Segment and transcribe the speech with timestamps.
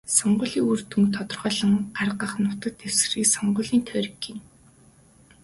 [0.17, 4.41] Сонгуулийн үр дүнг тодорхойлон гаргах нутаг дэвсгэрийг сонгуулийн тойрог гэнэ.